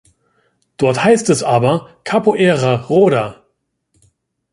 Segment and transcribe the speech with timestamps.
[0.77, 3.45] Dort heißt es aber capoeira rhoda.